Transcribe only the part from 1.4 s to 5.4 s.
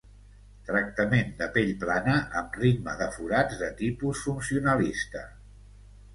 de pell plana amb ritme de forats de tipus funcionalista.